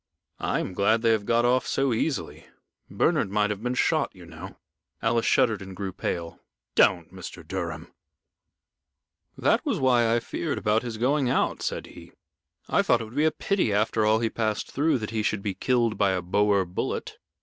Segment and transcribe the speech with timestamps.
[0.39, 2.47] "I am glad they have got off so easily.
[2.89, 4.57] Bernard might have been shot, you know."
[4.99, 6.39] Alice shuddered and grew pale.
[6.73, 7.47] "Don't, Mr.
[7.47, 7.93] Durham!"
[9.37, 12.13] "That was why I feared about his going out," said he.
[12.67, 15.43] "I thought it would be a pity, after all he passed through, that he should
[15.43, 17.19] be killed by a Boer bullet.